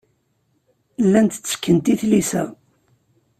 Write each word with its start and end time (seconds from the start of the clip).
Llant 1.05 1.33
ttekkent 1.43 1.91
i 1.93 1.95
tlisa. 1.99 2.43